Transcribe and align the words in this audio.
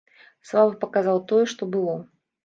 Слава 0.51 0.71
паказаў 0.85 1.19
тое, 1.31 1.43
што 1.51 1.67
было. 1.75 1.93